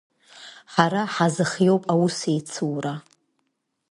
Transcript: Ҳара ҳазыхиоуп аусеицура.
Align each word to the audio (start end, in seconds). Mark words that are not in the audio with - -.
Ҳара 0.73 1.01
ҳазыхиоуп 1.13 1.83
аусеицура. 1.93 2.93